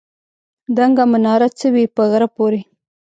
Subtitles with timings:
[0.77, 2.61] دنګه مناره څه وي په غره پورې.